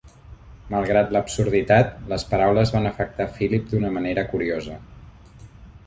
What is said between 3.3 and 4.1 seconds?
Philip d'una